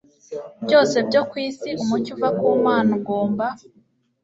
[0.63, 3.45] byose byo ku isi umucyo uva ku Mana ugomba